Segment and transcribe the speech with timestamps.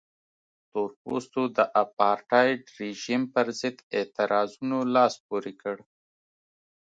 [0.71, 5.75] تور پوستو د اپارټایډ رژیم پرضد اعتراضونو لاس پورې کړ.